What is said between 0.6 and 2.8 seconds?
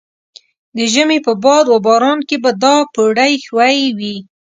د ژمي په باد و باران کې به دا